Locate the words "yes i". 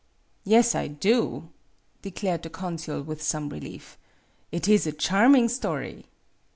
0.43-0.87